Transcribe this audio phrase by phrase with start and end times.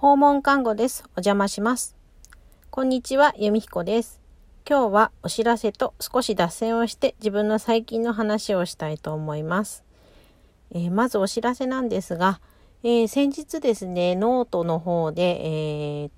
[0.00, 1.02] 訪問看護です。
[1.08, 1.94] お邪魔します。
[2.70, 4.18] こんにちは、由美彦です。
[4.66, 9.84] 今日はお知らせと少し脱線をして自分の最近の話をしたいと思います。
[10.70, 12.40] えー、まずお知らせなんですが、
[12.82, 16.10] えー、先日ですね、ノートの方で、えー、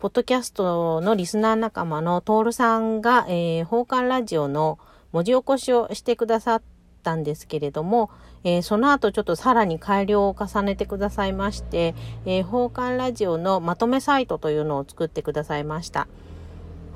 [0.00, 4.80] ポッドキャストのリスナー仲間のトールさんが、えー、訪看ラジオの
[5.12, 6.62] 文字起こしをしてくださっ
[7.06, 8.10] たんですけれども、
[8.42, 16.08] えー、その後ちょっとさらに改良を重ねてくださいまして、えー、訪看ラジオのまとめサイトというのを作ってくださいました。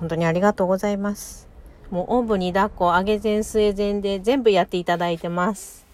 [0.00, 1.48] 本当にありがとうございます。
[1.90, 5.86] もうおんぶに抱っこ、上げ膳据え膳で全部やっていただいてます。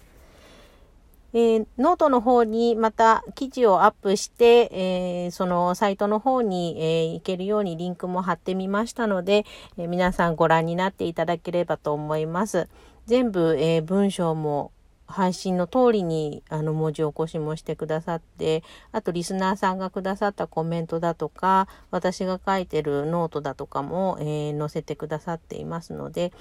[1.33, 9.45] えー、ノートの方にまた記事をアップして、えー、そのサイトの方に、えー、行けるようにリンクも貼ってみましたので、
[9.77, 12.69] え皆さんご覧になっていただければと思います。
[13.07, 14.71] 全部、え文章も
[15.07, 26.33] 配信の通りにあの文字起こしもしてくださって、あとリスナーさんがくださったコメントだとか、私が書いてるノートだとかも、え載せてくださっていますので、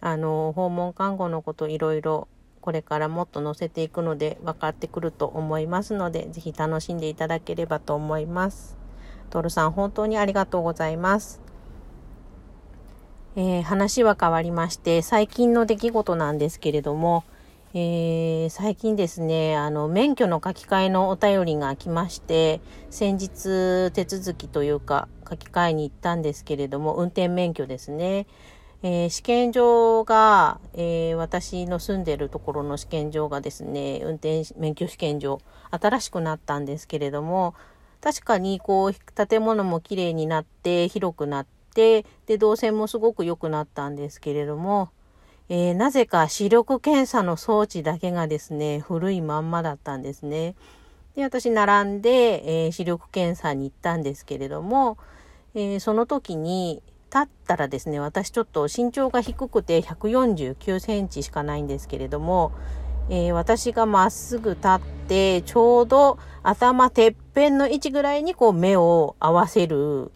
[0.00, 2.28] あの、訪問看護のこといろいろ
[2.62, 8.76] これからもっと載せていくので分かってくると思いますので、ぜひ楽しんでいただければと思います。
[9.28, 11.45] トールさん本当にありがとうございます。
[13.38, 17.22] えー、話は変わりまして、最近の出来事なんですけれども、
[17.74, 28.26] えー、最近ですね、あの、免許の書き換えのお便りが来まして、先日手続きというか書き換えに行ったんですけれども、運転免許ですね。
[28.82, 37.54] えー、試験場が、えー、私の住んでるところの試験場がですね、運転免許試験場、新しくなったんですけれども、
[38.00, 41.55] 確かにこう、建物も綺麗になって、広くなって、
[42.26, 44.90] で、動線もすごく良くなったんですけれども、
[45.48, 50.54] えー、なぜか視力検査の装置だけがですね、古いまんまだったんですね。
[51.14, 54.98] で、私並んで、えー、視力検査に行ったんですけれども、
[55.54, 62.52] えー、その時に、立ったらですね、私ちょっと身長が低くて149センチしかないんですけれども、
[63.08, 70.10] えー、私がまっすぐ立って、ちょうど頭てっぺんの位置ぐらいにこう目を合わせる、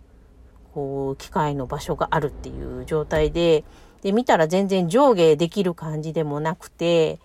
[0.74, 3.64] こう、機械の場所があるっていう状態で、
[4.02, 7.18] で、見たら全然上下できる感じでもなくて、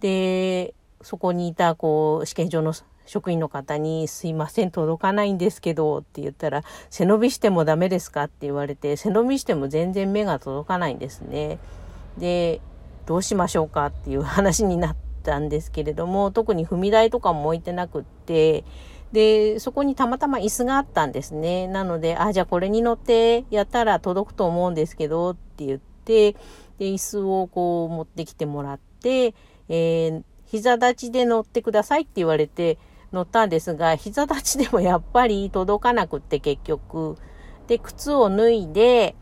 [0.00, 2.72] で、そこにいた、こう、試験場の
[3.06, 11.58] 職員の方に、すいません、届かないんですけど、って言ったら、背伸びしてもダメですかって言われて、背伸びしても全然目が届かないんですね。
[12.18, 12.60] で、
[13.06, 18.62] どうしましょうかっていう話になったんですけれども、特に踏み台とかも置いてなくって、
[19.12, 21.66] で、そこにたまたま椅子があったんですね。
[21.66, 29.34] なので、あ、じゃあこれに乗ってやったら届くと思うんですけど、って言って、で、椅子をこう持ってきてもらって、
[29.68, 32.78] えー、膝立ちで乗ってくださいって言われて、
[33.12, 37.16] 乗ったんですが、膝立ちでもやっぱり届かなくって結局。
[37.66, 39.14] で、靴を脱いで、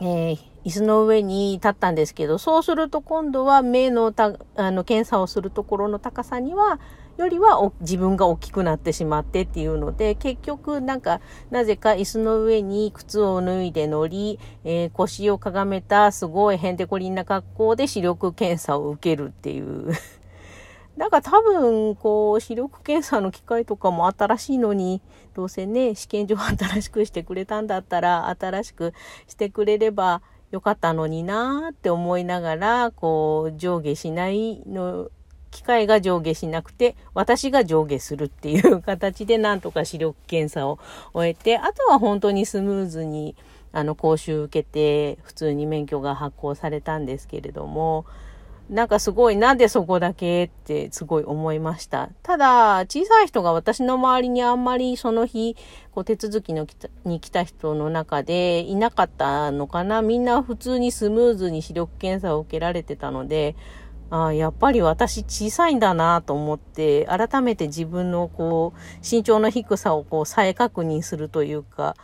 [0.00, 6.78] えー、椅子の上に立ったんですけど、そうすると今度は目のた、あの、検査をするところの高さには、
[7.18, 11.20] よりは自分が大きくなってしまってっていうので、結局なんか、
[11.50, 19.92] なぜか椅子の上に靴を脱いで乗り、えー、腰をかがめたすごいヘンテコリンな格好で視力検査を受けるっていう。
[20.96, 25.02] なんか多分、こう、視力検査の機械とかも新しいのに、
[25.34, 28.94] どうせね、試験場新しくしてくれたんだったら、新しく
[29.26, 35.10] してくれればよかったのになーって思いながら、こう、上下しないの、
[35.50, 40.78] 機械が上下しなくて、私が上下するっていう形で、なんとか視力検査を
[41.12, 43.34] 終えて、あとは本当にスムーズに、
[43.72, 48.06] あの、講習受けて、普通に免許が発行されたんですけれども、
[48.70, 52.10] なんかすごい、なんでそこだけってすごい思いました。
[52.22, 55.56] ただ、小さい人が私の周りにあんまりその日、
[55.92, 60.02] こう手続きの来たに来た人の中でいなかったのかな。
[60.02, 63.56] みんな普通にスムーズに視力検査を受けられてたので、
[64.10, 68.78] ああ、やっぱり私小さいんだなと思って、改めて自分のこう、
[69.08, 71.94] 身長の低さをこう再確認するというか、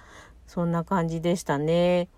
[0.46, 2.08] そんな感じでしたね。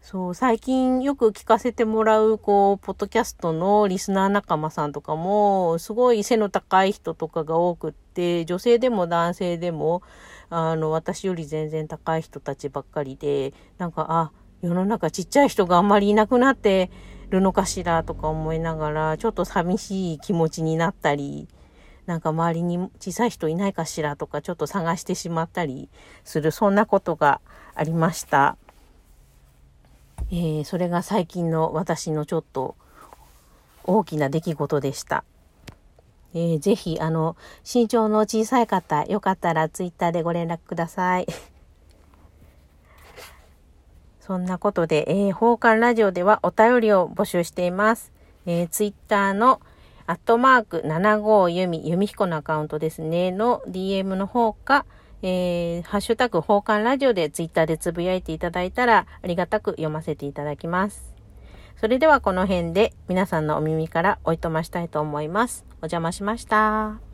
[0.00, 10.02] そう、最近よく聞かせてもらう、こう、ポッドキャストのリスナー仲間さんとかも、すごい背の高い人とかが多くって、女性でも男性でも、
[10.48, 14.32] あの、私より全然高い人たちばっかりで、なんか、あ、
[14.62, 16.90] 世の中ちっちゃい人があんまりいなくなって
[17.30, 21.48] るのかしらとか思いながら、ちょっと寂しい気持ちになったり、
[22.06, 25.90] なんか周りに小さい人いないかしらとかちょっと探してしまったり
[26.24, 27.40] する、そんなことが
[27.74, 28.56] ありました。
[30.30, 32.76] えー、それが最近の私のちょっと
[33.84, 35.24] 大きな出来事でした。
[36.34, 41.26] えー、ぜひ、あの、身長の小さい方、よかったらツイッターでご連絡ください。
[44.28, 48.12] そんなことで、えー、放課ラジオではお便りを募集しています。
[48.44, 49.62] えー、ツイッターの
[50.06, 54.84] アットマーク75由美、由美彦のアカウントですね、の DM の方か、
[55.22, 61.14] えー、ハッシュタグ放課ラジオでツイッターでつぶやいていただいたらありがたく読ませていただきます。
[61.80, 65.64] それではこの辺で皆さんのお耳からおいとましたいと思います。
[65.80, 67.07] お邪魔しました。